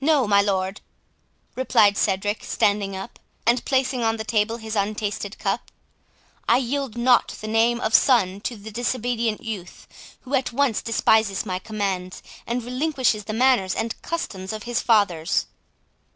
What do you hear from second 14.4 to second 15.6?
of his fathers."